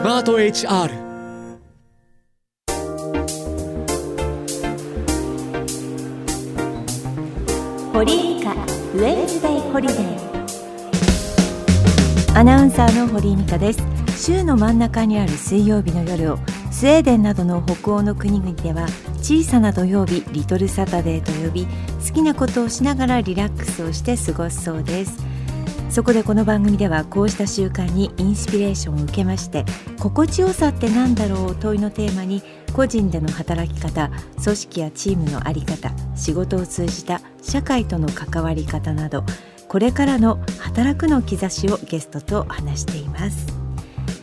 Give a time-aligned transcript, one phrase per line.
[0.00, 0.90] スマート HR
[7.92, 10.08] 堀井美香ウェンズデイホリデー
[12.34, 13.82] アナウンサーの堀井美香です。
[14.16, 16.38] 週の真ん中にある水曜日の夜を
[16.70, 18.86] スウェーデンなどの北欧の国々では
[19.18, 25.29] 小さな土曜日リトルサタデーと呼び好きなことをしながらリラックスをして過ごすそうです。
[25.90, 29.64] そこでこの番組ではこうした習慣にインスピレーションを受けまして
[29.98, 34.08] 心地よさって何だろう問いのテーマに個人での働き方
[34.42, 39.24] 組織やチームの在り方仕事を通じた社会との関わり方など
[39.66, 43.46] これからの働くの兆しをゲストと話しています。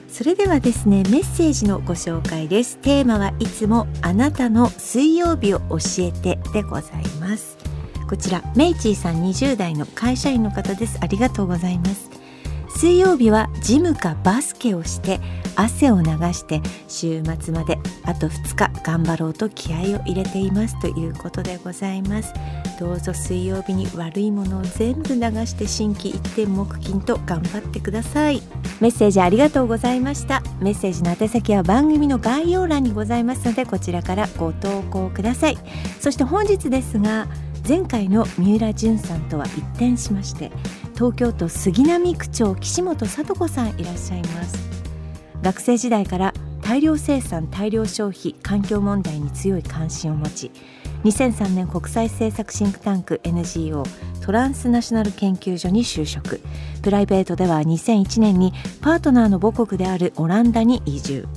[0.09, 2.79] それではですねメッセージのご紹介です。
[2.79, 7.66] テーマはいつもあなたの水曜日を教えてでございます。
[8.07, 10.97] こちらメイチーさん20代の会社員の方です。
[11.01, 12.16] ありがとうございます。
[12.77, 15.19] 水曜日はジムかバスケをして
[15.55, 22.31] 汗を流して週末まであと2日頑張ろうと気合を入れていますということでございます。
[22.79, 28.43] どうぞ水曜日に悪いものを全部流して心機一転木金と頑張ってください。
[28.79, 30.43] メッセージありがとうございました。
[30.59, 35.57] メッセージの宛先は番組の概要欄にございますのでこちらからご投稿ください。
[35.99, 37.27] そして本日ですが
[37.67, 40.51] 前回の三浦淳さんとは一転しまして
[40.97, 44.57] 東京都杉並区長岸本聡子さんいらっしゃいます。
[45.43, 50.51] 学生時代から大量生産大量消費環境問題に強い関心を持ち
[51.03, 53.83] 2003年国際政策シンクタンク NGO
[54.25, 56.41] トランスナショナル研究所に就職。
[56.81, 58.51] プライベートでは2001年に
[58.81, 61.27] パートナーの母国であるオランダに移住。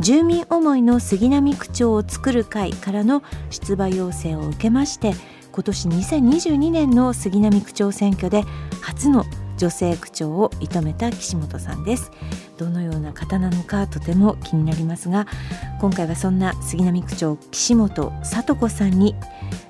[0.00, 5.14] 住民思いの杉並区長を作る会からの出馬要請を受けまして
[5.54, 8.42] 今年2022年の杉並区長選挙で
[8.82, 9.24] 初の
[9.56, 12.10] 女性区長を射止めた岸本さんです。
[12.58, 15.28] どのような方なのかとても気になりますが
[15.80, 19.14] 今回はそんな杉並区長岸本聡子さんに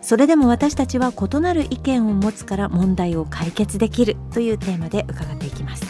[0.00, 5.84] それでも私たちは異なる意見を持つから問題を解決できるというテーマで伺っていきます。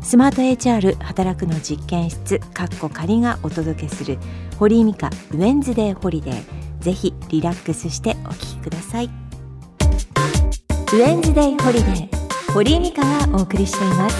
[0.00, 4.18] SmartHR 働くの実験室かっこ仮がお届けする
[4.58, 6.73] 堀井美香 Wednesday Holiday。
[6.84, 9.06] ぜひリラックスしてお聞きください。
[9.06, 14.16] Wednesday Holiday 堀井美香がお送りしています。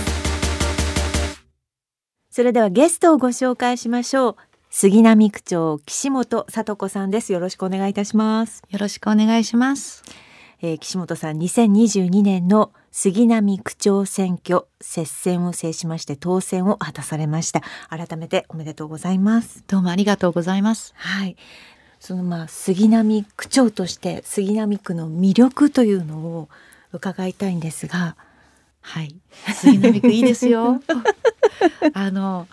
[2.30, 4.36] それではゲストをご紹介しましょう。
[4.70, 7.34] 杉並区長岸本聡子さんです。
[7.34, 8.62] よろしくお願いいたします。
[8.70, 10.02] よろしくお願いします、
[10.62, 17.60] えー、岸本さん2022年の杉並区長選挙接戦を制しまして当選を果たされました。
[17.90, 19.62] 改めておめでとうございます。
[19.68, 20.94] どうもありがとうございます。
[20.96, 21.36] はい
[22.04, 26.50] そのまあ杉並区長として杉並区の魅力というのを
[26.92, 28.14] 伺いたいんですが。
[28.82, 29.16] はい。
[29.54, 30.82] 杉並区いいですよ。
[31.94, 32.46] あの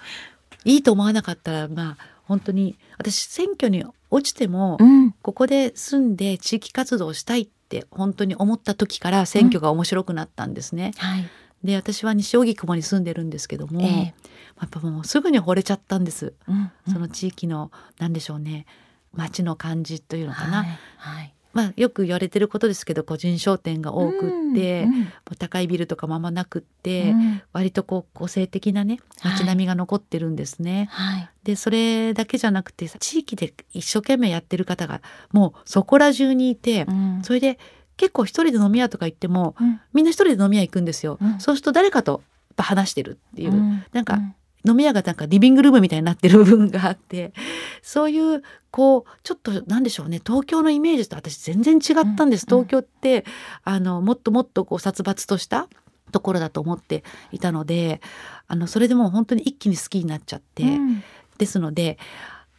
[0.63, 10.93] いいと思わなかったらまあ本当に私選挙に落ちても、うん、ここで住んで地域活動をしたいって本当に思った時から選挙が面白くなったんですね。
[10.95, 11.29] はい、
[11.61, 14.13] で私は西荻窪に住んでるんですけども、ええ、
[14.61, 16.35] やっぱもうすぐに惚れちゃったんです。
[16.47, 17.69] うんその地域の
[17.99, 18.65] 何でしょうね
[19.13, 20.67] 街の感じというのかな、はい。
[20.97, 27.41] はい、まあよく言われてることですけど個人商店が多くって、うんう高いビルとかままなくって、うん。
[27.53, 29.31] 割とこう個性的なねはい。
[29.33, 30.87] 街並みが残ってるんですね。
[30.91, 35.01] はい、でそれだけじゃなくて地域で一生懸命やってる方が
[35.31, 37.21] もうそこら中にいて、うん。
[37.23, 37.59] それで
[37.97, 39.79] 結構一人で飲み屋とか行ってもうん。
[39.93, 41.17] みんな一人で飲み屋行くんですよ。
[41.21, 41.39] うん。
[41.39, 42.23] そうすると誰かと
[42.57, 43.83] 話してるっていう、うん。
[43.91, 44.35] なんかうん
[44.67, 47.33] 飲み屋がなんかリビングルームみたいになってる部分があって
[47.81, 50.21] そういうこうちょっとなんでしょうね。
[50.25, 52.59] 東京のイメージと私全然違ったんです、うん。
[52.59, 53.25] うん東京って
[53.63, 55.67] あのもっともっとこう殺伐とした
[56.11, 58.01] ところだと思っていたので
[58.47, 61.03] あのそれでもう本当に一気に好きになっちゃって、うん。
[61.37, 61.97] ですので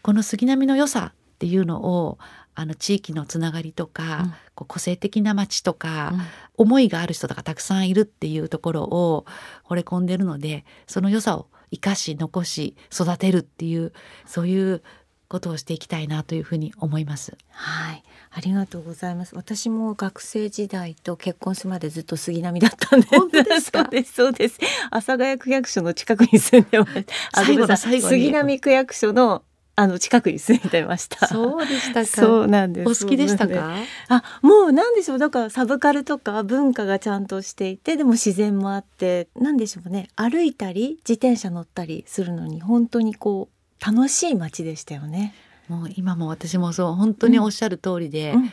[0.02, 2.19] この杉並の良さっていうのを
[2.54, 4.34] あの地域のつながりとか、うん。
[4.54, 6.20] こう個性的な街とか、うん。
[6.58, 9.24] 思いがある人とかたくさんいるっていうところを
[9.69, 13.92] 惚れ込んでるのでその良さを生かし残し育てるっていう
[14.26, 14.82] そういう
[15.28, 17.36] ことをしていきたいなというふうに思います。
[17.48, 18.02] はい、
[18.32, 19.34] ありがとうございます。
[19.34, 23.19] 私も学生時代と結婚するまでずっと杉並だったんです。
[23.19, 23.80] 本当ですか？
[23.84, 24.58] そうです、そうです。
[24.90, 27.14] 阿佐ヶ谷区役所の近くに住んでました。
[27.32, 29.42] あ最後のごめんなさい最後に杉並区役所の
[29.74, 31.26] あの近くに住んでました。
[31.26, 32.06] そうでしたか。
[32.06, 33.04] そうなんです。
[33.04, 33.74] お好きでしたか？
[34.08, 35.19] あ、もうなんでしょう。
[35.19, 40.08] だからサブカルとか文化がちゃんとしていて、でも自然もあって、なんでしょうね。
[40.16, 45.34] 歩いたり自転車乗ったりするのに本当にこう楽しい街でしたよね。
[45.69, 48.52] もう今も私もそう本当におっしゃる通りで、うん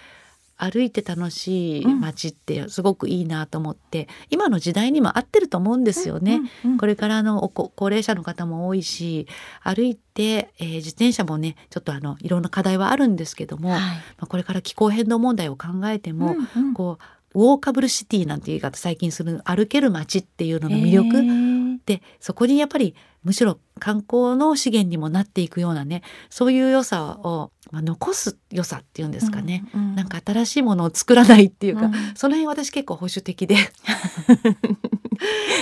[0.62, 6.36] 歩いて楽しい街ってすごくいいなと思って、うん、今の時代にも合ってると思うんですよね。
[6.36, 9.28] うんうんうん、これからの高齢者の方も多いし
[9.64, 17.04] 歩いて、えー、自転車もねちょっとあのいろんな課題はあるんですけども、はい、まあ、これから気候変動問題を考えても、うんうん、こう
[17.36, 21.49] ウォーカブルシティなんていう言い方最近する歩ける街っていうのの魅力、えー、
[21.90, 22.94] でそこにやっぱり
[23.24, 33.56] むしろ観光の資源にもなっていくようなねそういう良さを、まあ、残す良さっていうんですかね、うんうん、なんか新しいものを作らないっていうか、うん、その辺私結構保守的で。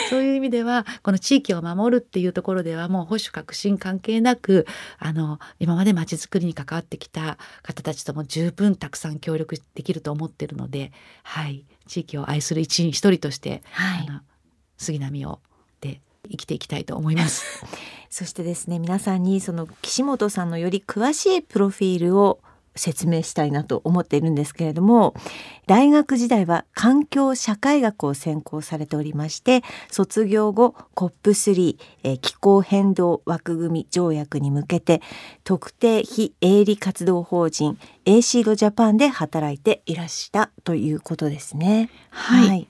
[0.09, 4.67] そういう意味ではこの地域を守るっていうところではもう保守革新関係なく
[4.99, 10.91] あの今までまちづくりに関わってきた方たちとも十分たくさん協力できると思ってるので、
[11.23, 14.19] はい、地域を愛する一員一人として、はい、あの
[14.77, 15.46] 杉並をで
[16.29, 17.65] 生きていきたいと思います。
[18.09, 22.39] そしてですね皆さんにその岸本さんのより詳しいプロフィールを
[22.77, 25.13] 説明したいなと思っているんですけれども
[25.65, 35.01] 大学時代は環境社会学を専攻されておりまして卒業後 COP3、えー、気候変動枠組み条約に向けて
[35.43, 41.89] 特定非営利活動法人 A シードジャパンで働いていらしたということですね。
[42.09, 42.67] はい、はい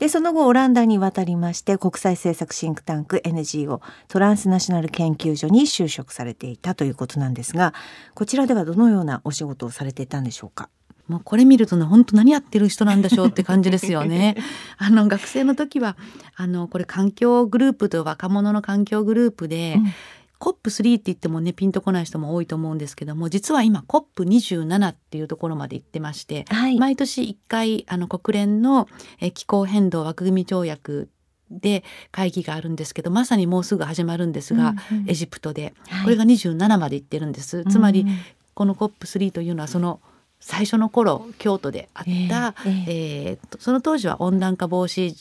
[0.00, 7.74] でその後オランダに渡りまして国際政策シンクタンク NGO トランスナショナル研究所に就職されていたということなんですが
[8.14, 10.70] こちらではどのようなお仕事をされていたんでしょうか？
[11.06, 14.36] もうこれ見るとね本当何やってる人なんでしょうって感じですよね。
[14.78, 15.96] あの学生の時は
[16.36, 19.92] あのこれ環境グループと若者の環境グループで、うん
[20.40, 28.88] COP3 って言ってもねピンとこない人も多いと思うんですけども実は今 COP27 っていうところまで行ってまして、はい、毎年1回あの国連の
[29.34, 31.10] 気候変動枠組み条約
[31.50, 37.64] で会議があるんですけどまさにもうすぐ始まるんですが、うんうん、エジプトで、はい、これが27まで行ってるんです。
[37.64, 38.06] つまり、
[38.54, 40.00] この COP3 というのはその
[40.40, 45.14] 最初の頃京都であった、えー、えー、その当時は温暖化防止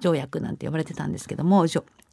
[0.00, 1.66] 条約なんて呼ばれてたんですけども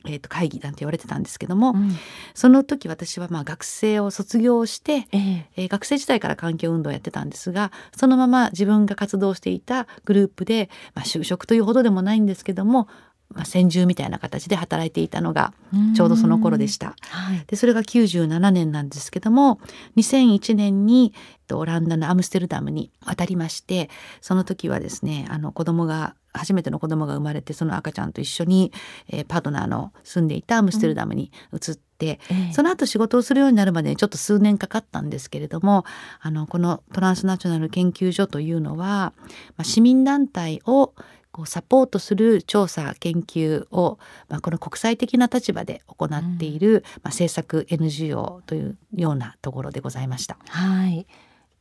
[0.06, 1.92] えー、と会議なんて言われてたんですけども、うん、
[2.34, 12.88] その時私はまあ学生を卒業して、えー、えー、学生時代から環境運動をやってたんですがそのまま自分が活動していたグループで、まあ、就職というほどでもないんですけども
[13.34, 15.54] まあ、先住みたいな形で働いていたのが
[15.96, 16.96] ちょうどその頃でした。
[17.02, 19.60] はい、でそれが97年なんですけども
[19.98, 21.14] 2001年に
[21.52, 23.90] オランダのアムステルダムに渡りまして
[24.22, 28.72] その時はですねあの子供が初めての子供が生まれてその赤ちゃんと一緒に、
[29.10, 35.84] えー、パートナーの住んでいたアムステルダムに移って、うん、その後仕事をするようになるまでちょっと数年かかったんですけれども
[36.20, 39.14] あのこのトランスナショナル研究所というのは、
[39.56, 40.94] まあ、市民団体を
[41.38, 50.40] こうサポートする調査研究を、まあ、この国際的な立場で行っている、うん、まあ、政策 NGO というようなところでございました。
[50.50, 51.06] はい。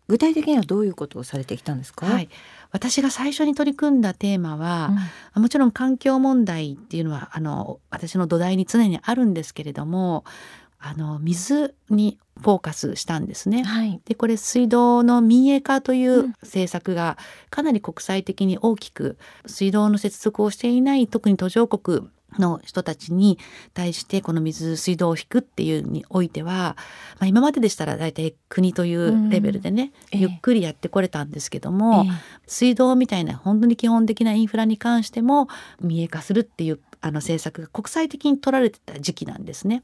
[0.09, 2.29] 具体的にはどういうことをされてきたんですか、はい、
[2.71, 4.93] 私が最初に取り組んだテーマは、
[5.35, 10.25] うん、もちろん環境問題っていうのはあの私の土台に常にあるんですけれども
[10.79, 13.65] あの水にフォーカスしたんですね。
[13.65, 17.17] はい、でこれ水道の民営化という政策が
[17.51, 22.09] かなり国際的に大きく水道の接続をしていない特に途上国
[22.39, 23.39] の人たちに
[23.75, 26.77] 対してこの水水道を引くっていうにおいては、
[27.19, 32.13] まあ、今まででしたら大体国というレベルでね、うん、ゆっくりやってこれたんですけども、えー、
[32.47, 35.49] 水道みたいな本当に基本的なインフラに関しても
[35.81, 39.83] 民営化するっていうあの政策が国際的に取られてた時期なんですね。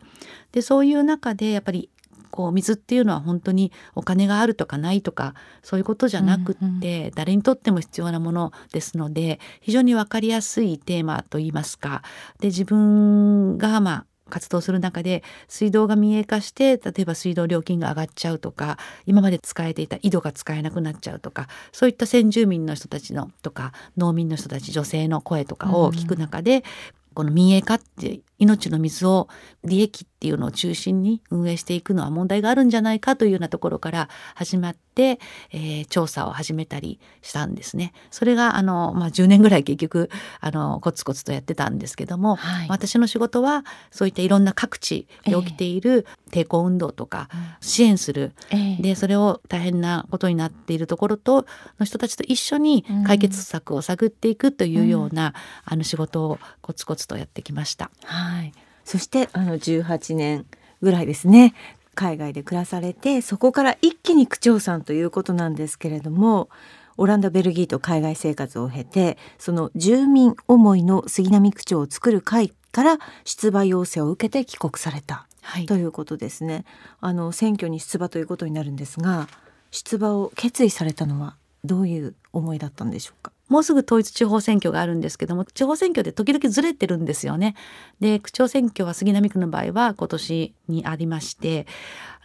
[0.52, 1.90] でそういう中でやっぱり
[2.32, 12.02] こう水っていうのは本当にお金があるとかないとかそういうことじゃなくって、うんうん、誰にとっても必要なものですので非常に分かりやすいテーマといいますか
[12.40, 26.64] で自分がまあ活動する中で水道が民営化して例えば水道料金が上がっちゃうとか今まで使えていた井戸が使えなくなっちゃうとかそういった先住民の人たちのとか農民の人たち女性の声とかを聞く中で、
[27.12, 29.28] この民営化って命の水を
[29.64, 37.92] 利益っていうのを中心に運営していくのは問題があるんじゃないかというようなところから始まって、えー、調査を始めたりしたんですね。
[38.10, 47.28] それがあの、まあ、10年ぐらい結局あのコツコツとやってたんですけども、はい、私の仕事はそういったいろんな各地で起きている抵抗運動とか
[47.60, 51.46] 支援する、えー、でそれを大変なことになっているところと
[51.78, 55.32] の人たちと一緒に解決策を探っていくというような、うん、
[55.72, 57.90] あの仕事をコツコツとやってきました。
[58.04, 58.52] はい、
[58.84, 60.46] そしてあの18年
[60.80, 61.54] ぐらいですね
[61.94, 66.48] 海外で暮らされてそこから一気に区長さんということなんですけれども
[66.96, 76.64] オランダベルギーと海外生活を経てその住民思いの杉並区長を作る会から出馬要請を受けて帰国された、はい、ということですね。
[77.00, 79.28] あの選挙に出馬ということになるんですが
[79.70, 83.32] 出馬を決意されたのはどういう思いだったんでしょうか？
[83.52, 87.54] もうすぐ統一地方選挙があるんですけども地方選挙で時々ずれてるんですよね。
[88.00, 91.66] で区長選挙は杉並区の場合は今年にありまして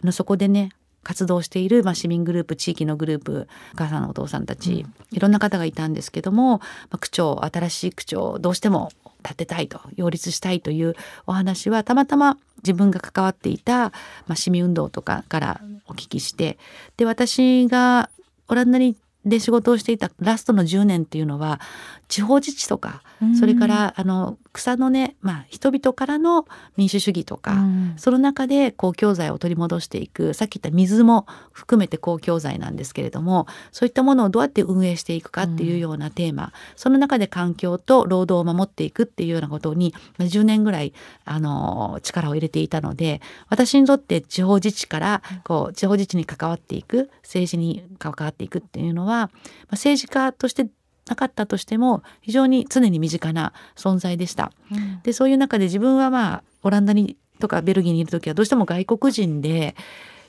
[0.02, 0.70] あのそこでね
[1.02, 8.90] 活動している、まあ、市民グループ地域のグループお母さんのお父さんたち、うん、いろんな方がいたんですけども、まあ、区長新しい区長どうしても
[9.22, 10.94] 立てたいと擁立したいという
[11.26, 13.92] お話はたまたま自分が関わっていた、ま
[14.30, 16.58] あ、市民運動とかからお聞きして
[16.96, 18.08] で私が
[18.48, 18.96] オランダに
[19.28, 21.60] で仕事をしていたラストの10年っていうのは
[22.08, 23.02] 地方自治とか、
[23.38, 26.46] それからあの草のね、まあ、人々からの
[26.76, 27.64] 民主主義とか、
[27.96, 40.92] その中で公共財を取り戻していくさっき言った水も含めて公共財なんですけれどもそういったものをどうやって運営していくかっていうようなテーマ、その中で環境と労働を守っていくっていうようなことに10年ぐらい
[41.24, 49.30] あの力を入れていたので私にとって地方自治からこう地方自治に関わっていく政治に関わっていくっていうのは
[49.70, 50.66] 政治家として
[51.08, 54.52] なかったとしても非常に常に身近な存在でした。
[54.70, 59.74] うん、でそういう中で自分はまあオランダにとかベルギーにいる時はどうしても外国人で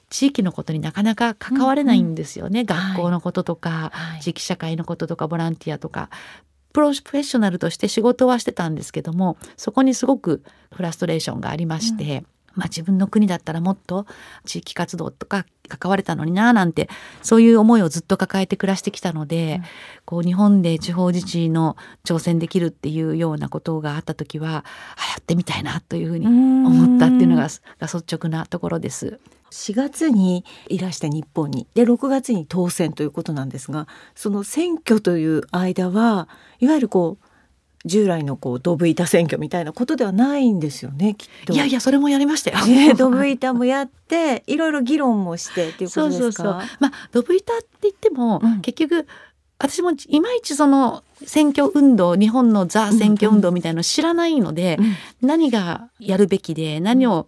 [0.09, 2.71] 地域のことになかなか関われないんですよね、うん。
[2.71, 6.09] うん、学校のこととか、はい、地域社会のこととかボランティアとか。
[6.71, 12.24] プロフェッショナルとして仕事はしてたんですけどもそこにすごくフラストレーションがありまして、
[12.60, 14.06] まあ、自分の国だったらもっと
[14.46, 16.89] 地域活動とか関われたのにななんて
[17.22, 19.63] そういう思いをずっと抱えて暮らしてきたので、うん、
[20.06, 24.63] こう日本で地方自治の挑戦できるっていうようなことがあった時はあや
[25.20, 29.20] ってみたいなというふうに思ったっていうのが率直なところです。
[29.51, 36.28] 4月にいらして日本にで6月に当選ということなんですがその選挙という間は
[36.60, 37.28] いわゆるこう
[37.86, 41.53] 従来のこうドブ板選挙みたいなことではないんですよねきっと。
[41.53, 42.65] いやいやそれもやりましたよ。
[42.65, 46.17] ね、ドブ板もやって いろいろ議論もしてっていうことですか？
[46.17, 46.45] そうそうそう
[46.79, 49.07] まあドブ板って言っても、うん、結局
[49.59, 57.27] 私もいまいちその選挙運動日本のザ選挙運動みたいの知らないので、うんうん、何がやるべきで何を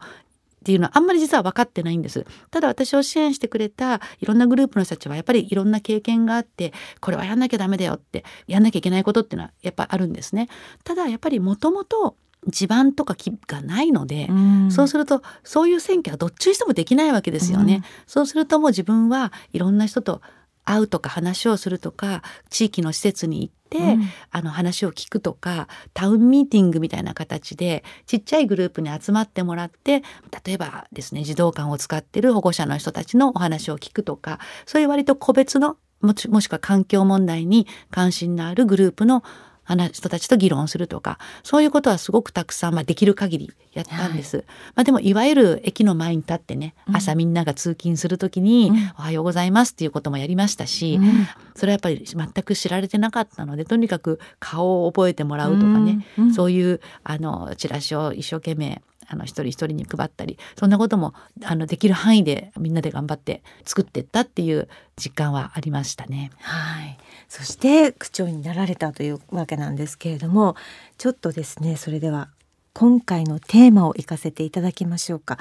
[0.61, 2.25] っていうのはあんまり実は分かってないんです。
[2.51, 10.49] ただ私を支援してくれたいろんなグループの人たちはやっぱりいろんな経験があってこれはやんなきゃダメだよってやんなきゃいけないことっていうのはやっぱあるんですね。
[10.83, 12.15] ただやっぱりもともと
[12.47, 17.75] 地盤とか木がないので、うん、そうするとそういう選挙はどっちにしてもできないわけですよね。
[17.75, 20.21] うん、そうするともう自分はいろんな人と
[20.65, 30.03] 会うとか話をするとか地域の施設に行って、うん、あの話を聞くとかタウンミーティングみたいな形でちっちゃいグループに集まってもらって
[30.45, 39.23] 例えばですね児童館を使ってる保護者の人たちのお話を聞くとかそういう割と個別のもしくは環境問題に関心のあるグループの
[39.65, 44.37] 人たちと議論するとかそういうことはすごくたくさん、まあ、できる限りやったんです。
[44.37, 61.13] はい、まあ、でもいわゆる駅の前に立ってね朝みんなが通勤する時に、うん、おはようございますっていうこともやりましたし、うん、それはやっぱり全く知られてなかったのでとにかく顔を覚えてもらうとかね、うん、そういうあのチラシを一生懸命あの一人一人に配ったりそんなことも
[61.43, 66.31] あのできる範囲でみんなで頑張って作っていったっていう実感はありましたね。
[66.39, 66.97] はい、
[67.31, 70.57] そして区長になられたというわけなんですけれども
[70.97, 72.27] ちょっとですねそれでは
[72.73, 75.37] 今回のテーマを行かせていただきましょうか。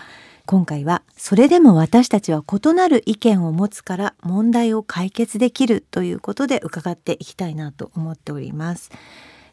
[0.47, 8.91] 今回はそれでも私たちは異なる意見を持つから問題を解決できるということで伺っていきたいなと思っております。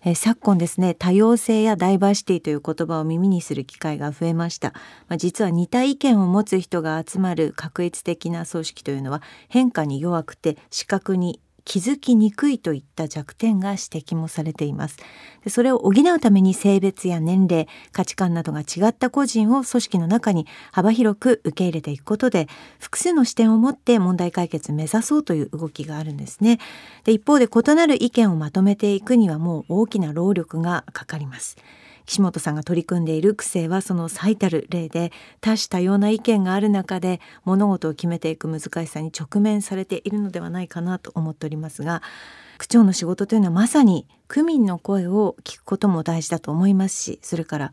[0.06, 4.74] え昨今ですね多様性やダイバーシティという言葉を耳にする機会が増えました、
[5.08, 14.96] まあ、実は似た意見を持つ人が集まる確一的な組織というのは変化に弱くて視覚に気づきにくいといった弱点が指摘もされています。
[15.50, 22.48] それを補うために性別や年齢価値観などが違った個人を組織の中に幅広く受け入れていくことで
[22.80, 26.60] 複数の視点を持って問題解決を目指そうという動きがあるんですね。
[27.04, 31.58] で一方で異なる意見をまとめていくにはもう大きな労力がかかります。
[32.08, 35.12] 岸本さんが取り組んでいる区政はその最たる例で
[35.42, 42.02] 多種多様な意見がある中で物事を決めていく難しさに直面されているのではないかなと思っておりますが
[42.58, 47.72] 区長の仕事というのはまさに区民の声を聞くことも大事だと思いますしそれから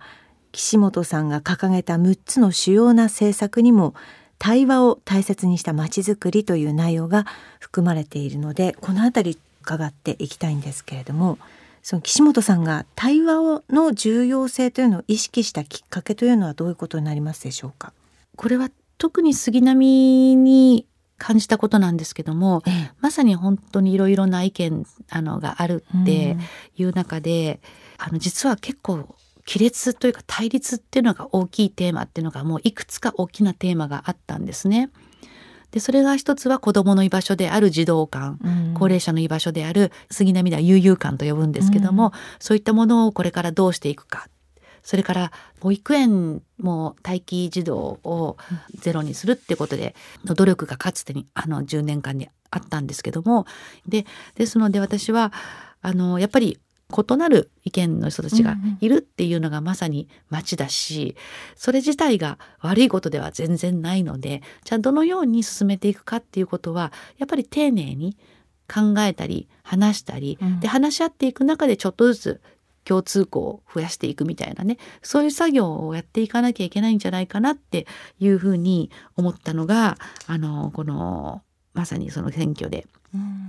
[0.52, 3.94] 岸本さんが掲げた6つの主要な政策にも
[4.38, 7.24] 対話を大切にしたまちづくりという内容が
[7.60, 11.38] 含まれているのでこの辺り伺っていきたいんですけれども。
[11.84, 17.92] その岸本さんが対話の重要性というのを意識したきっかけというのはどういうことになりますでしょうか？
[18.36, 20.86] これは特に杉並に
[21.18, 26.38] 感じたことなんですけども、ええ、まさに本当にいろいろな意見あのがあるって
[26.74, 27.60] いう中で、
[28.00, 29.14] うん、あの実は結構
[29.46, 34.88] 亀裂というか対立っていうのが大きいテーマっていうのがもういくつか大きなテーマがあったんですね。
[35.74, 38.36] でそれが一つは子どもの居場所である児童館、
[38.74, 44.28] 高齢者の居場所である杉並では悠々館と呼ぶんですけども、そういったものをこれからどうしていくか。
[44.84, 48.36] それから保育園も待機児童を
[48.78, 53.44] ゼロにするってことでの努力がかつてにあの10年間にあったんですけども。
[53.88, 55.32] でですので私は
[55.82, 56.60] あのやっぱり
[56.96, 61.16] 異なる意見の人たちがいるっていうのがまさに街だし、
[61.56, 68.16] それ自体が悪いことでは全然ないのでじゃあどのように進めていくかっていうことはやっぱり丁寧に
[68.72, 72.40] 考えたり話したり、で話し合っていく中でちょっとずつ
[72.84, 77.86] 共通項を増やしていくみたいなねそういう作業をやっていかなきゃいけないんじゃないかなって
[78.18, 79.96] いうふうに思ったのが
[80.26, 82.86] あのこのまさにその選挙で、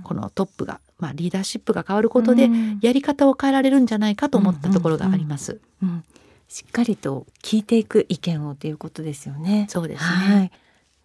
[0.04, 2.48] このトップが、まあ、リーダーシップが変わることで
[2.80, 5.60] やり方を変えられるんじゃないかと思ったところがあります。
[6.48, 9.66] しっかりと聞いていく意見をということですよね。
[9.68, 10.08] そうですね。
[10.08, 10.50] はい。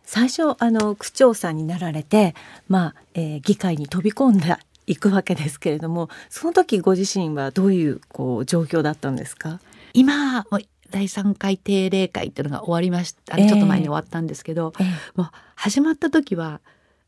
[0.04, 2.36] 最初あの区長さんになられて、
[2.68, 9.60] まあえー、議会に飛び込んだ行くわけですけれどもその時ご自身はどういうこう状況だったんですか？
[9.94, 10.46] 今
[10.90, 13.38] 第3回定例会っていうのが終わりました。
[13.38, 16.60] ちょっと前に終わったんですけど、えー、もう始まった時は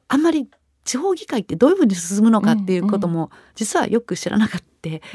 [0.08, 0.48] あんまり
[0.84, 4.68] 地方議会ってどういうふうに進むのかっていうことも実はよく知らなかった、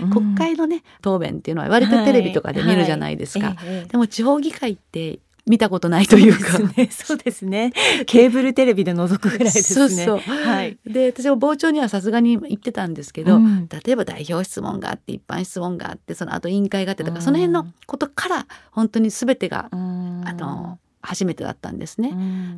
[0.02, 3.48] うん、国会のね答弁っていうのは割とテレビとかで見るじゃないですか。
[3.48, 6.58] はいはい、でも地方議会って見たことないというか。
[6.90, 7.72] そうですね。
[8.06, 10.04] ケーブルテレビで覗くぐらいですね。
[10.04, 10.78] そうそうはい。
[10.86, 22.12] で、私も傍聴にはさすがに言ってたんですけど、うん、例えば代表質問があって、一般質問があって、その後委員会があってとか、うん、その辺のことから本当に全てが、うん、あの、初めてだったんですね。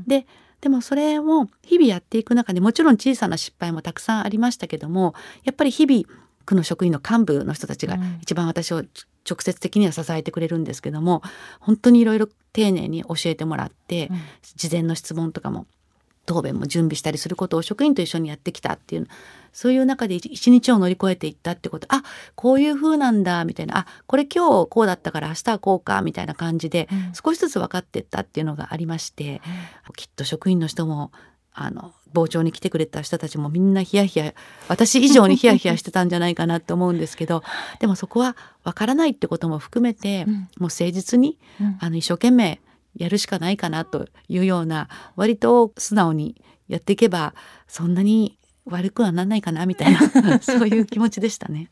[0.06, 0.26] で、
[0.60, 5.14] でもそれを日々やっていく中でもちろん小さな失敗もたくさんありましたけども
[5.44, 6.04] やっぱり日々
[6.44, 8.78] 区の職員の幹部の人たちが一番私を
[9.28, 11.22] 直接的には支えてくれるんですけども
[11.60, 14.20] 本当にいろいろ丁寧に教えてもらって、うん、
[14.56, 15.66] 事前の質問とかも
[16.26, 19.08] 答弁も準備したりすることを職員と一緒にやってきたっていう
[19.52, 21.86] そういう中で一日を乗り越えていったってこと。
[21.90, 22.02] あ
[22.34, 23.78] こういう風なんだみたいな。
[23.78, 29.42] あこれ今日こうだったから明日はこうかみたいな感じで、うん、少しずつ分かっていったっていうのがありまして、
[29.86, 31.12] うん、きっと職員の人も
[31.52, 34.34] あの傍聴に来てくれた人たちもみんなヒヤヒヤ
[34.68, 37.42] 私以上にヒヤヒヤしてたんじゃないかなって思うんですけど
[37.78, 42.60] でもそこは分からないってことも含めて、うん、もう誠実に、うん、あの一生懸命
[42.96, 47.34] やるしかないかなというような割と素直にやっていけば
[47.68, 48.38] そんなに
[48.70, 51.70] 悪くはならないかなみたいな そういう気持ちでしたね。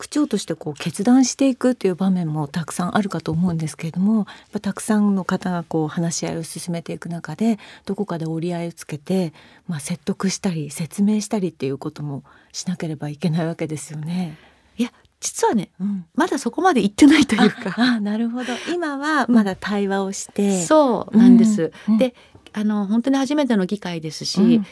[0.00, 4.26] 区長としてこう決断していくという場面もたくさんあるかと思うんですけれども
[4.62, 9.34] たくさんの方がこう話し合いを進めていく中でどこかで折り合いをつけて、
[9.68, 14.38] まあ、説得したり説明したりっていうこともしなければいけないわけですよね。
[14.78, 17.74] いや実はね、うん、まだそこまで行ってないというか。
[17.76, 18.54] あなるほど。
[18.72, 22.14] 今はまだ対話をして、うん、そうなんです、うん、で
[22.52, 24.62] あの本当に初めての議会ですし、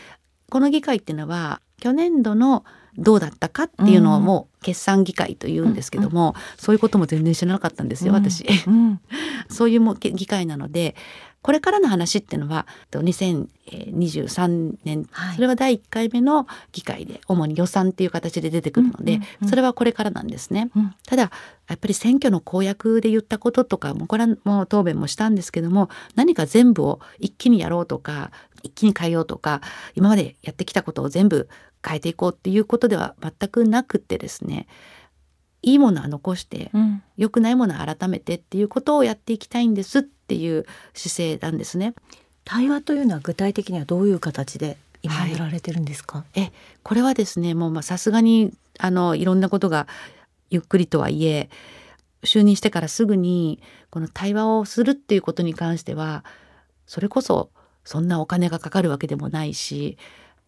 [0.51, 2.65] この議会っていうのは去年度の
[2.97, 8.45] どうだったかっていうのをもう決算議会というんですけども、そういうことも全然知らなかったんですよ、私。
[9.49, 10.97] そういうも議会なので
[11.43, 20.71] これからの話っていうのは2023年、はい、それは第1回目の議会で主に予算っていう形で出てくるので、それはこれからなんですね。
[20.75, 21.31] うん、ただ
[21.69, 28.31] やっぱり選挙の公約で言ったこととかもこれはもう答弁もしたんですけども何か全部を一気にやろうとか
[28.63, 29.61] 一気に変えようとか
[29.95, 31.49] 今までやってきたことを全部
[31.87, 34.67] 変えていこうっていうことでは全くなくてですね
[35.63, 41.95] いいものは残して、うん、良くないものは改めてっていうことをやっていきたいんですっていう姿勢なんですね。
[42.45, 49.87] 対話というのは具体的にはどういう形で今やられてるんですか、はい、えこれはですねもうさすがにあのいろんなことが
[50.51, 51.51] ゆっくりとはいえ
[52.23, 53.61] 就任してからすぐに
[53.91, 56.25] この対話をするっていうことに関しては
[56.87, 57.51] それこそ
[57.85, 59.99] そんなお金がかかるわけでもないし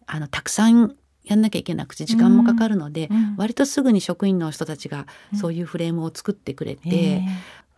[0.07, 5.05] あのたくさんやんなきゃいけなくて時間もかかるので、うん、割とすぐに職員の人たちが
[5.39, 7.25] そういうフレームを作ってくれて、うん、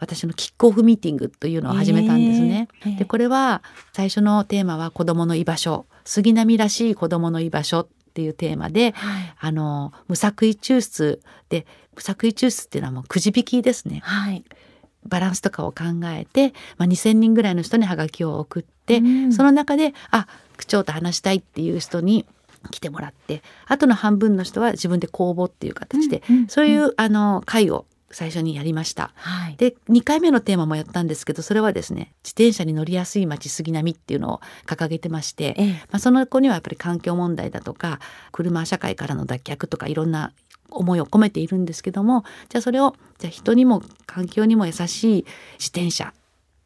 [0.04, 2.68] 私のキックオフミーティングというのを始めたんですね。
[2.82, 3.63] えー、でこれは
[3.94, 14.02] 最初のテーマは子どもの居場所杉並らしい子どもの居場所っていうテーマで、はい、あの無作為抽出で無作為抽出っていうのはもうくじ引きですね。
[14.04, 14.44] はい。
[15.06, 22.26] バランスとかを考えて、まあ、2,000人ぐらいの人にハガキを送って、うん、その中であ区長と話したいっていう人に
[22.72, 37.99] 来てもらってあとの半分の人は自分で公募っていう形で、うんうん、そういうあの会を最初にやりました、はい、で2回目のテーマもやったんですけどそれはですね自転車に乗りやすい街杉並っていうのを掲げてまして、ええ、まあ、その子にはやっぱり環境問題だとか
[38.32, 40.32] 車社会からの脱却とかいろんな
[40.69, 45.26] 思いを込めているんですけどもじゃあそれをじゃあ人にも環境にも優しい
[45.60, 46.13] 自転車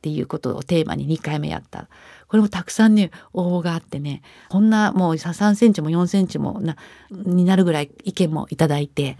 [0.08, 1.89] っていうことをテーマに2回目やった。
[2.28, 6.76] これもたくさんね応募があってねこんなもう3センチも4センチもな
[7.10, 9.17] になるぐらい意見もいただいて、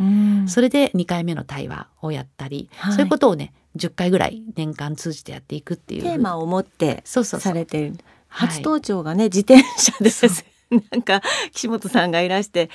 [0.47, 6.04] それで2回目の対話をやったり、はい、そういうことをね10回ぐらい年間通じてやっていくっていう。
[6.04, 7.97] テーマを持ってされてる。
[8.30, 10.45] 初登場がね、はい、自転車です
[10.91, 11.21] なんか
[11.54, 12.69] 岸本さんがいらして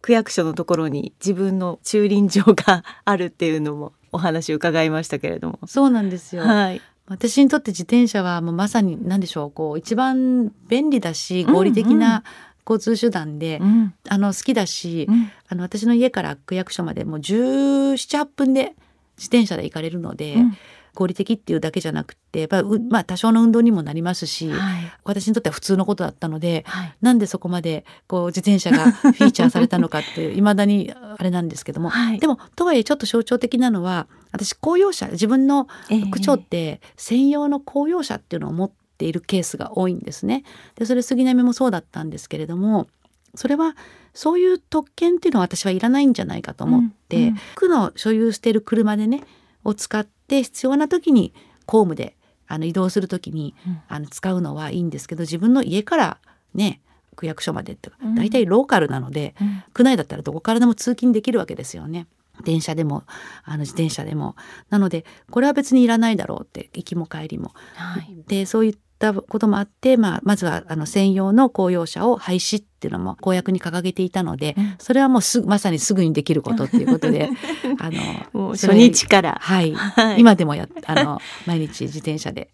[0.00, 5.58] 区役所のところに自分の駐輪場があるっていうのもお話を伺いましたけれども。
[5.66, 6.80] そうなんですよ、はい、
[7.12, 12.24] 私にとって自転車はもうまさに何でしょうこう一番便利だし合理的な
[12.68, 13.66] 交通手段で、うん。
[13.66, 18.74] うん、あの好きだし、うん、あの私の家から区役所までもう1718分で
[19.16, 20.56] 自転車で行かれるので、うん、
[20.94, 35.68] 合理的っていうだけじゃなくてやっぱり、まあ、多少の運動にもなりますし、はい、私にとっては普通のことだったので、はい、なんでそこまでこう自転車がフィーチャーされたのかっていま だにあれなんですけども、はい、でもとはいえちょっと象徴的なのは私公用車自分の
[36.10, 40.44] 区長って専用の公用車っていうのを持っているケースが多いんですね。
[40.76, 42.88] でそれ杉並もそうだったんですけれども
[43.34, 43.76] それは
[44.14, 49.22] そういう特権っていうのは私はいらないんじゃないかと思って、うんうん、区の所有している車でね
[49.64, 51.32] を使って必要な時に
[51.66, 52.16] 公務で
[52.46, 56.18] あの移動する時に、うん、あの使うのはいいんですけど自分の家から
[56.54, 56.80] ね
[57.16, 62.06] 区役所までって大体ローカルなので、うん、区内だったらどこからでも通勤できるわけですよね。
[62.42, 63.04] 電車でも
[63.44, 64.36] あの自転車でも。
[64.70, 67.52] なのでこれは別にいらないだろうって行きも帰りも。
[67.74, 68.76] はい、でそういっ
[69.10, 77.28] ったこともあって、まあ、まずはあの専用の公用車を廃止っていうのも公約に掲げていたので、それはもうすまさにすぐにできることっていうことで
[77.80, 79.38] あの初日から。
[79.40, 82.50] はい、はい、今でもやあの毎日自転車で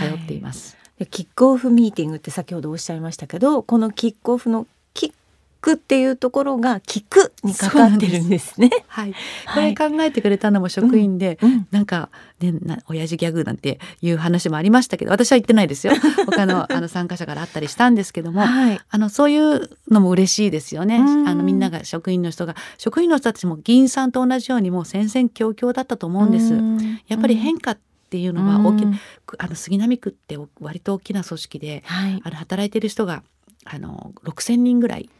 [0.00, 0.76] 通っています。
[1.10, 4.66] キックオフミーティングって先ほどおっしゃいましたけどこのキックオフの
[5.60, 8.70] くっていうところが聞くにかかってるんですね。
[8.86, 9.14] はい、
[9.54, 11.52] これ考えてくれたのも職員で、うん。
[11.52, 15.94] うん、なんかねな親父ギャグなんていう話もありましたけど私は言ってないですよ。
[16.26, 20.98] 他のあの参加者からあったりしたんですけども、はい、あのそういうのも嬉しいですよね。
[20.98, 26.54] あのみんなが職員の人が職員の人たちも議員さんと同じようにもう戦々恐々だったと思うんです。
[27.08, 27.78] やっぱり変化っ
[28.10, 28.98] ていうのは大きな、
[29.38, 33.22] あの杉並区って割と大きな組織で、はい、あの働いてる人が
[33.64, 35.10] あの6,000人ぐらい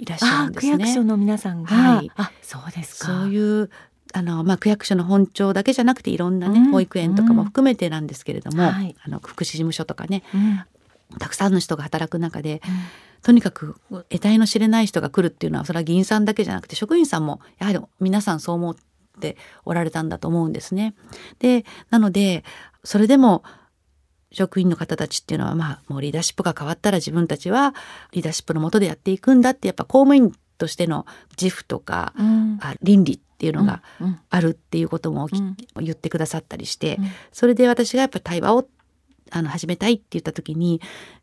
[0.00, 0.76] いらっしゃるんですね。
[0.76, 3.06] 区役所の皆さんが、はい、あそうですか。
[3.06, 3.70] そういう
[4.12, 12.60] あのまあ、区役所の本庁だけじゃなくていろんなね、うん、保育園とかも含めてなんですけれども、うん、あの福祉事務所とかね、うん、たくさんの人が働く中で、
[13.22, 18.76] とにかく得体の知れない人が来るっていうのはそれは議員さんだけじゃなくて職員さんもやはり皆さんそう思っ
[19.20, 20.94] ておられたんだと思うんですね。
[21.38, 22.42] でなので
[22.82, 23.44] それでも
[24.32, 27.74] 職員の方たちっていうのはまあもうリーダーシップが変わったら自分たちは
[28.12, 31.06] リーダーシップのもとでやっていくんだってやっぱ公務員としての
[31.40, 33.82] 自負とか、うん、倫理っていうのが
[34.28, 38.68] あるっていうことも、うん、言ってくださったりして、うん、それで私がやっぱ対話を
[39.30, 40.80] あの始めたいって言った時に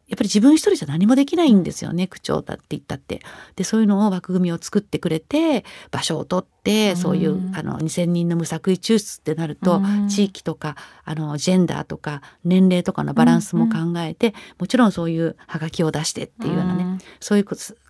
[0.08, 3.22] やっぱり自分一人じゃ何もできないんですよね区長だって言ったって。
[3.56, 17.46] でそういうのを枠組みを作ってくれて場所を取ってそういうあの2,000人の無作為抽出ってなると地域とかあのジェンダーとか年齢とかのバランスも考えてもちろんそういうはがきを出してっていうようなねそういう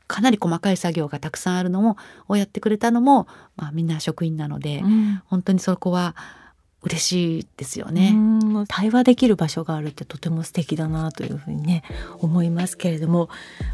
[0.08, 3.28] かなり細かい作業がたくさんあるのもをやってくれたのも、
[3.58, 4.82] まあ、みんな職員なので、
[5.26, 6.16] 本当にそこは
[6.88, 8.16] 嬉しいですよね。
[8.68, 11.84] 対話できる場所があるってとても素敵だなというふうにね
[12.20, 13.30] 思いますけれども、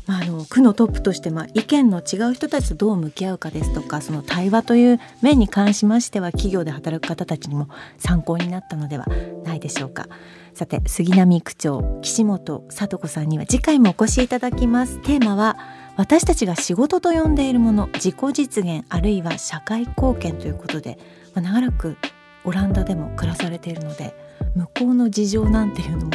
[0.08, 9.06] まあ、あの区のトップとして、まあ、意見の違う人たちとどう向き合うかですとかその対話という面に関しましては企業で働く方たちにも参考になったのでは
[9.44, 10.08] ないでしょうか。
[10.54, 15.02] さて杉並区長岸本聡子さんには次回もお越しいただきます。
[15.02, 15.58] テーマは
[15.96, 20.98] 私たちが仕事と呼んでいるもの自己実現あるいは社会貢献ということで、
[21.36, 21.98] まあ、長らく
[22.44, 24.16] オランダでも暮らされているので
[24.56, 26.12] 向こうの事情なんていうのも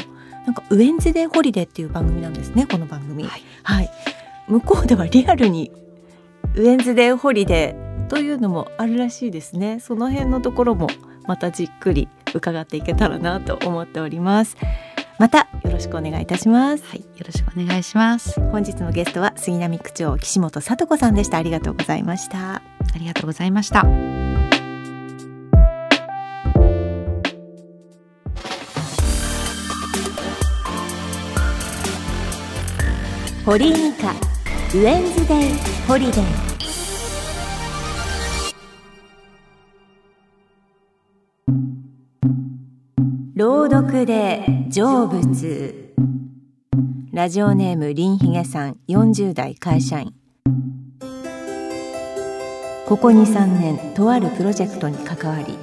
[0.47, 3.91] なんか Wednesday Holiday っていう番組なんですねこの番組、はい、はい、
[4.49, 5.71] 向こうではリアルに
[6.55, 9.81] Wednesday Holiday というのもあるらしいですね。
[9.81, 10.89] その辺のところも
[11.27, 14.57] またじっくり伺っていけたらなと思っております。
[15.19, 16.85] またよろしくお願いいたします。
[16.87, 18.41] はい、よろしくお願いします。
[18.41, 21.37] 本日のゲストは杉並区長岸本聡子さんでした。
[21.37, 22.63] ありがとうございました。
[22.95, 24.28] ありがとうございました
[33.49, 35.49] 堀井美香ウェンズデイ
[35.89, 36.23] ホリデー
[43.35, 45.95] 朗読で成仏。
[47.15, 50.13] ラジオネームりんひげさん40代会社員。
[52.87, 55.57] ここ23年とあるプロジェクトに関わり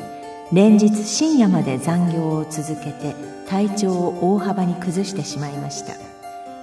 [0.52, 3.14] 連日深夜まで残業を続けて
[3.48, 6.15] 体調を大幅に崩してしまいました。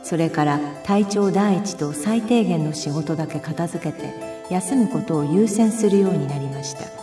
[0.02, 4.12] それから体調第一と最低限の仕事だけ片付けて
[4.50, 7.02] 休むことを優先するようになりました。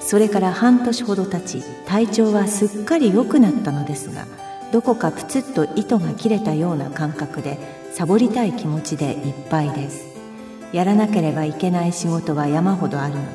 [0.00, 4.26] それから半年ほど経ち体調はすっかり良くなったのですが
[4.72, 7.58] どこかプツッと糸が切れたような感覚で
[7.92, 10.06] サボりたい気持ちでいっぱいです。
[10.72, 13.26] やらなければいけない仕事は山ほどあるのに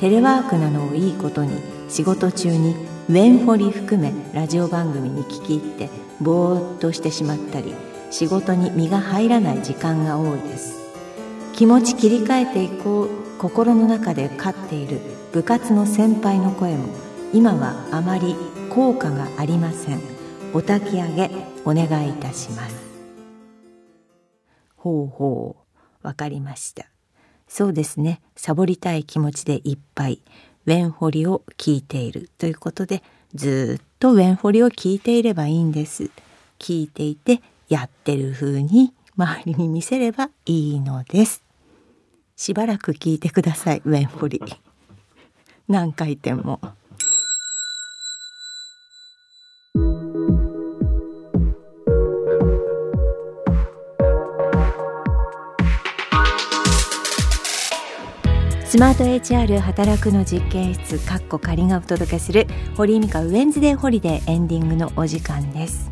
[0.00, 2.74] テレワークなのをいいことに仕事中に
[3.10, 7.74] ウェンフォリ含めラジオ番組に聞き入ってぼーっとしてしまったり
[8.12, 10.78] 仕事に身が入らない時間が多いです。
[11.52, 13.08] 気持ち切り替えていこう
[13.40, 15.00] 心の中で飼っている
[15.32, 16.84] 部活の先輩の声も
[17.32, 18.36] 今はあまり
[18.68, 20.00] 効果がありません。
[20.54, 21.32] お焚き上げ
[21.64, 22.76] お願いいたします。
[24.76, 25.56] ほうほ
[26.04, 26.06] う。
[26.06, 26.86] わかりました。
[27.48, 28.20] そうですね。
[28.36, 30.22] サボりたい気持ちでいっぱい。
[30.70, 33.02] ウェンホリを聞いているということで
[33.34, 36.12] ずっとウェンホリを聞いていればいいんです。
[36.60, 41.42] 聞いていてやってる風に周りに見せればいいのです。
[42.36, 44.40] しばらく聞いてくださいウェンホリ
[45.66, 46.60] 何回転も。
[58.70, 65.90] スマート HR 働くの実験室かっこ仮がお届けする堀井美香ウェンズデーホリデーエンディングのお時間です。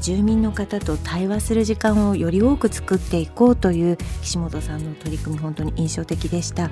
[0.00, 6.70] 住民の方と対話する時間をより多く作っていこうという岸本さんの取り組み本当に印象的でした。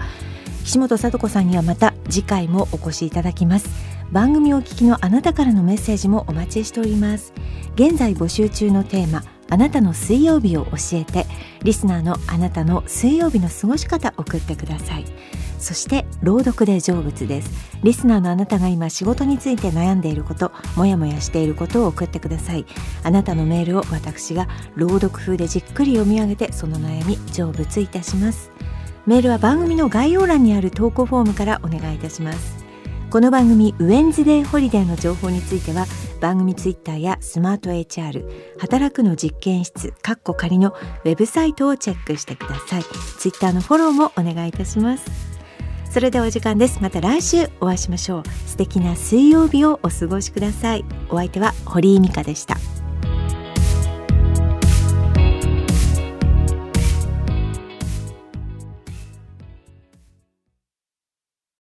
[0.64, 3.68] 岸本聡子さんにはまた次回もお越しいただきます。
[4.10, 7.34] 番組をお聞きのあなたからのメッセージもお待ちしております。
[7.74, 11.26] 現在募集中のテーマあなたの水曜日を教えて
[11.62, 15.04] リスナーのあなたの水曜日の過ごし方送ってください。
[15.58, 17.50] そして朗読で成仏です。
[17.82, 22.64] リスナーのあなたが今仕事について悩んでいることもやもやしていることを送ってください。
[23.02, 28.50] あなたのメールを私が朗読風でじっくり読み上げてその悩み成仏いたします。
[29.04, 32.64] メールは番組の概要欄にある投稿フォームからお願いいたします。
[33.10, 35.84] この番組ウェンズデーホリデーの情報については
[36.22, 38.24] 番組ツイッターやスマート HR
[38.58, 40.72] 働くの実験室かっこ仮の
[41.04, 42.84] ウェブサイトをチェックしてください。
[43.18, 45.04] ツイッターのフォローもお願いいたします。
[45.90, 46.78] それではお時間です。
[46.80, 48.22] また来週お会いしましょう。
[48.46, 50.84] 素敵な水曜日をお過ごしください。
[51.10, 52.56] お相手は堀井美香でした。